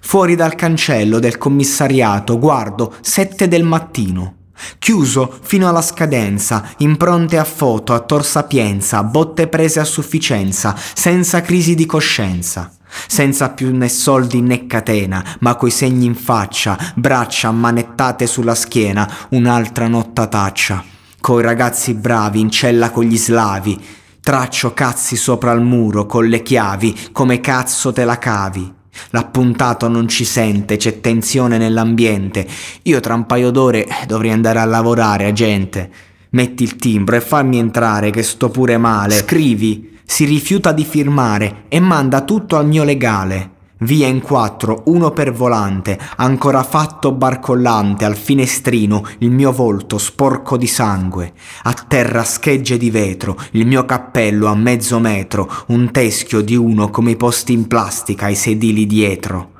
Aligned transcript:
Fuori 0.00 0.34
dal 0.34 0.54
cancello 0.54 1.18
del 1.18 1.38
commissariato 1.38 2.38
guardo 2.38 2.94
sette 3.00 3.48
del 3.48 3.64
mattino. 3.64 4.34
Chiuso 4.78 5.38
fino 5.42 5.68
alla 5.68 5.82
scadenza, 5.82 6.70
impronte 6.78 7.38
a 7.38 7.44
foto, 7.44 7.92
a 7.92 8.00
tor 8.00 8.24
sapienza, 8.24 9.02
botte 9.02 9.48
prese 9.48 9.80
a 9.80 9.84
sufficienza, 9.84 10.76
senza 10.94 11.40
crisi 11.40 11.74
di 11.74 11.86
coscienza. 11.86 12.70
Senza 13.08 13.50
più 13.50 13.76
né 13.76 13.88
soldi 13.88 14.40
né 14.40 14.68
catena, 14.68 15.36
ma 15.40 15.56
coi 15.56 15.70
segni 15.70 16.06
in 16.06 16.14
faccia, 16.14 16.78
braccia 16.94 17.48
ammanettate 17.48 18.26
sulla 18.28 18.54
schiena, 18.54 19.10
un'altra 19.30 19.88
nottataccia. 19.88 20.84
Coi 21.20 21.42
ragazzi 21.42 21.94
bravi 21.94 22.38
in 22.38 22.50
cella 22.50 22.90
con 22.90 23.04
gli 23.04 23.18
slavi, 23.18 23.80
Traccio 24.24 24.72
cazzi 24.72 25.16
sopra 25.16 25.52
il 25.52 25.60
muro 25.60 26.06
con 26.06 26.26
le 26.26 26.42
chiavi, 26.42 27.10
come 27.12 27.40
cazzo 27.40 27.92
te 27.92 28.06
la 28.06 28.18
cavi. 28.18 28.72
L'appuntato 29.10 29.88
non 29.88 30.08
ci 30.08 30.24
sente, 30.24 30.76
c'è 30.76 31.00
tensione 31.00 31.58
nell'ambiente. 31.58 32.46
Io 32.82 33.00
tra 33.00 33.14
un 33.14 33.26
paio 33.26 33.50
d'ore 33.50 33.86
dovrei 34.06 34.32
andare 34.32 34.58
a 34.58 34.64
lavorare, 34.64 35.26
agente. 35.26 35.90
Metti 36.30 36.62
il 36.62 36.76
timbro 36.76 37.16
e 37.16 37.20
fammi 37.20 37.58
entrare, 37.58 38.10
che 38.10 38.22
sto 38.22 38.50
pure 38.50 38.76
male. 38.76 39.14
Scrivi, 39.14 39.98
si 40.04 40.24
rifiuta 40.24 40.72
di 40.72 40.84
firmare 40.84 41.64
e 41.68 41.80
manda 41.80 42.22
tutto 42.22 42.56
al 42.56 42.66
mio 42.66 42.84
legale. 42.84 43.53
Via 43.84 44.06
in 44.06 44.22
quattro, 44.22 44.84
uno 44.86 45.10
per 45.10 45.30
volante, 45.30 45.98
ancora 46.16 46.62
fatto 46.62 47.12
barcollante 47.12 48.06
al 48.06 48.16
finestrino, 48.16 49.06
il 49.18 49.30
mio 49.30 49.52
volto 49.52 49.98
sporco 49.98 50.56
di 50.56 50.66
sangue. 50.66 51.34
A 51.64 51.74
terra 51.74 52.24
schegge 52.24 52.78
di 52.78 52.90
vetro, 52.90 53.36
il 53.50 53.66
mio 53.66 53.84
cappello 53.84 54.46
a 54.46 54.54
mezzo 54.54 54.98
metro, 54.98 55.52
un 55.66 55.90
teschio 55.90 56.40
di 56.40 56.56
uno 56.56 56.88
come 56.88 57.10
i 57.10 57.16
posti 57.16 57.52
in 57.52 57.68
plastica 57.68 58.24
ai 58.24 58.36
sedili 58.36 58.86
dietro. 58.86 59.53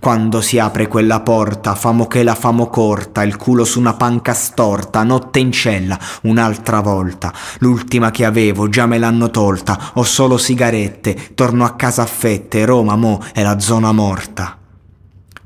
Quando 0.00 0.40
si 0.40 0.58
apre 0.58 0.88
quella 0.88 1.20
porta, 1.20 1.74
famo 1.74 2.06
che 2.06 2.22
la 2.22 2.34
famo 2.34 2.68
corta, 2.68 3.22
il 3.22 3.36
culo 3.36 3.64
su 3.64 3.78
una 3.78 3.94
panca 3.94 4.34
storta, 4.34 5.02
notte 5.02 5.38
in 5.38 5.52
cella, 5.52 5.98
un'altra 6.22 6.80
volta. 6.80 7.32
L'ultima 7.58 8.10
che 8.10 8.24
avevo, 8.24 8.68
già 8.68 8.86
me 8.86 8.98
l'hanno 8.98 9.30
tolta, 9.30 9.92
ho 9.94 10.02
solo 10.02 10.36
sigarette, 10.36 11.34
torno 11.34 11.64
a 11.64 11.74
casa 11.74 12.02
a 12.02 12.06
fette, 12.06 12.64
Roma 12.64 12.96
mo 12.96 13.22
è 13.32 13.42
la 13.42 13.58
zona 13.58 13.92
morta. 13.92 14.58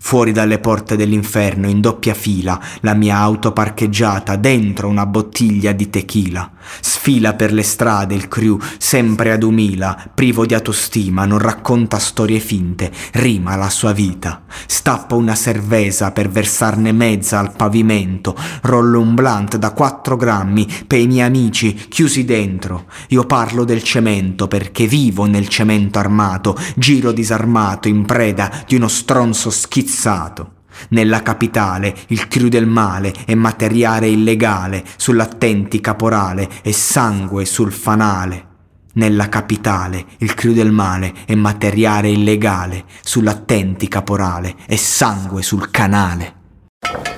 Fuori 0.02 0.32
dalle 0.32 0.58
porte 0.58 0.96
dell'inferno, 0.96 1.68
in 1.68 1.80
doppia 1.80 2.14
fila, 2.14 2.58
la 2.80 2.94
mia 2.94 3.18
auto 3.18 3.52
parcheggiata 3.52 4.34
dentro 4.36 4.88
una 4.88 5.06
bottiglia 5.06 5.72
di 5.72 5.90
tequila. 5.90 6.50
Sfila 6.80 7.34
per 7.34 7.52
le 7.52 7.62
strade 7.62 8.14
il 8.14 8.26
crew, 8.26 8.58
sempre 8.78 9.30
ad 9.30 9.42
umila, 9.42 10.10
privo 10.12 10.46
di 10.46 10.54
autostima, 10.54 11.26
non 11.26 11.38
racconta 11.38 11.98
storie 11.98 12.40
finte, 12.40 12.90
rima 13.12 13.56
la 13.56 13.68
sua 13.68 13.92
vita. 13.92 14.42
Stappo 14.66 15.16
una 15.16 15.34
cervesa 15.34 16.10
per 16.12 16.28
versarne 16.28 16.92
mezza 16.92 17.38
al 17.38 17.54
pavimento, 17.54 18.36
rollo 18.62 19.00
un 19.00 19.14
blunt 19.14 19.56
da 19.56 19.72
quattro 19.72 20.16
grammi 20.16 20.66
per 20.86 20.98
i 20.98 21.06
miei 21.06 21.26
amici 21.26 21.74
chiusi 21.74 22.24
dentro. 22.24 22.86
Io 23.08 23.24
parlo 23.24 23.64
del 23.64 23.82
cemento 23.82 24.48
perché 24.48 24.86
vivo 24.86 25.26
nel 25.26 25.48
cemento 25.48 25.98
armato, 25.98 26.56
giro 26.74 27.12
disarmato 27.12 27.86
in 27.88 28.04
preda 28.04 28.64
di 28.66 28.74
uno 28.74 28.88
stronzo 28.88 29.50
schizzato 29.90 30.58
nella 30.90 31.22
capitale 31.22 31.94
il 32.08 32.28
crew 32.28 32.46
del 32.46 32.66
male 32.66 33.12
è 33.26 33.34
materiale 33.34 34.08
illegale, 34.08 34.84
sull'attenti 34.96 35.80
caporale 35.80 36.48
è 36.62 36.70
sangue 36.70 37.44
sul 37.44 37.72
fanale. 37.72 38.46
Nella 38.92 39.28
capitale 39.28 40.06
il 40.18 40.34
crew 40.34 40.52
del 40.52 40.70
male 40.70 41.12
è 41.26 41.34
materiale 41.34 42.08
illegale, 42.08 42.84
sull'attenti 43.02 43.88
caporale 43.88 44.54
è 44.66 44.76
sangue 44.76 45.42
sul 45.42 45.70
canale. 45.70 46.34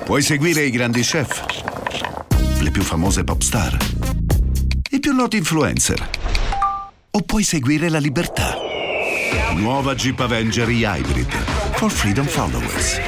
Puoi 0.04 0.22
seguire 0.22 0.65
i 0.65 0.71
grandi 0.71 1.03
chef, 1.03 1.44
le 2.59 2.71
più 2.71 2.83
famose 2.83 3.22
pop 3.22 3.41
star, 3.43 3.77
i 4.91 4.99
più 4.99 5.12
noti 5.12 5.37
influencer. 5.37 6.10
O 7.15 7.21
puoi 7.21 7.43
seguire 7.43 7.91
la 7.91 7.99
libertà. 7.99 8.56
Nuova 9.54 9.94
Jeep 9.94 10.19
Avenger 10.21 10.69
e-Hybrid 10.69 11.31
for 11.82 11.91
Freedom 11.91 12.26
Followers. 12.26 13.00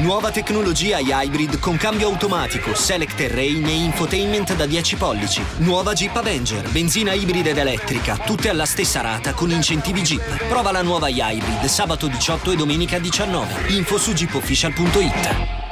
Nuova 0.00 0.30
tecnologia 0.30 0.98
hybrid 0.98 1.58
con 1.58 1.78
cambio 1.78 2.08
automatico, 2.08 2.74
select 2.74 3.16
terrain 3.16 3.64
e 3.64 3.72
infotainment 3.72 4.54
da 4.54 4.66
10 4.66 4.96
pollici. 4.96 5.42
Nuova 5.58 5.94
Jeep 5.94 6.14
Avenger, 6.14 6.68
benzina 6.68 7.14
ibrida 7.14 7.48
ed 7.48 7.56
elettrica, 7.56 8.18
tutte 8.18 8.50
alla 8.50 8.66
stessa 8.66 9.00
rata 9.00 9.32
con 9.32 9.50
incentivi 9.50 10.02
Jeep. 10.02 10.46
Prova 10.46 10.72
la 10.72 10.82
nuova 10.82 11.08
hybrid 11.08 11.64
sabato 11.64 12.06
18 12.06 12.50
e 12.50 12.56
domenica 12.56 12.98
19. 12.98 13.68
Info 13.68 13.96
su 13.96 14.12
jeepofficial.it. 14.12 15.65